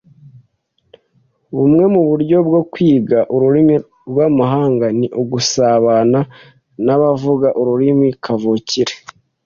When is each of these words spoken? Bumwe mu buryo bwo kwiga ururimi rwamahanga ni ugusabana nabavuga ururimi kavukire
Bumwe 1.55 1.85
mu 1.93 2.01
buryo 2.09 2.37
bwo 2.47 2.61
kwiga 2.71 3.19
ururimi 3.35 3.75
rwamahanga 4.09 4.85
ni 4.99 5.07
ugusabana 5.21 6.19
nabavuga 6.85 7.47
ururimi 7.61 8.09
kavukire 8.23 8.93